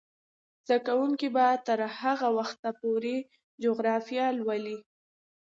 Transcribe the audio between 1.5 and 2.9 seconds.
تر هغه وخته